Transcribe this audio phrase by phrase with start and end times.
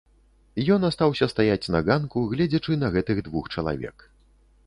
[0.75, 3.97] Ён астаўся стаяць на ганку, гледзячы на гэтых двух чалавек.